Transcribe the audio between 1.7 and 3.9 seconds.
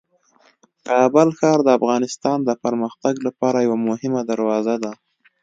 افغانستان د پرمختګ لپاره یوه